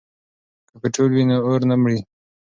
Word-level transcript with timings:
که 0.69 0.75
پټرول 0.81 1.11
وي 1.13 1.23
نو 1.29 1.35
اور 1.47 1.61
نه 1.69 1.75
مري. 1.81 1.99